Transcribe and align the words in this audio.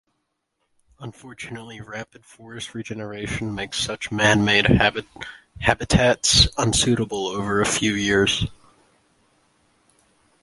Unfortunately, 0.99 1.79
rapid 1.79 2.25
forest 2.25 2.73
regeneration 2.73 3.53
makes 3.53 3.77
such 3.77 4.11
man-made 4.11 4.65
habitats 5.59 6.47
unsuitable 6.57 7.27
over 7.27 7.61
a 7.61 7.67
few 7.67 7.93
years. 7.93 8.47